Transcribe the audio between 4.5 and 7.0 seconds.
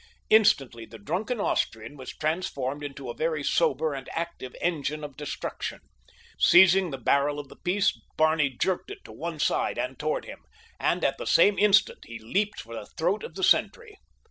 engine of destruction. Seizing the